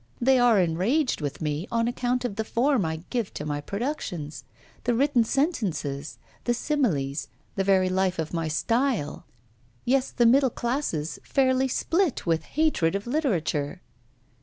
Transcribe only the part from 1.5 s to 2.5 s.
on account of the